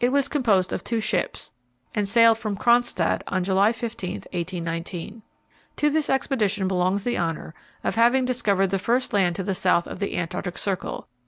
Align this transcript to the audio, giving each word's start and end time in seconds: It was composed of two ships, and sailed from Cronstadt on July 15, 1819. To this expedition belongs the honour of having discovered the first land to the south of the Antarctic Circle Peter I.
It 0.00 0.08
was 0.08 0.26
composed 0.26 0.72
of 0.72 0.82
two 0.82 0.98
ships, 0.98 1.52
and 1.94 2.08
sailed 2.08 2.36
from 2.38 2.56
Cronstadt 2.56 3.22
on 3.28 3.44
July 3.44 3.70
15, 3.70 4.14
1819. 4.32 5.22
To 5.76 5.88
this 5.90 6.10
expedition 6.10 6.66
belongs 6.66 7.04
the 7.04 7.16
honour 7.16 7.54
of 7.84 7.94
having 7.94 8.24
discovered 8.24 8.70
the 8.70 8.80
first 8.80 9.12
land 9.12 9.36
to 9.36 9.44
the 9.44 9.54
south 9.54 9.86
of 9.86 10.00
the 10.00 10.16
Antarctic 10.16 10.58
Circle 10.58 10.92
Peter 11.02 11.06
I. 11.08 11.16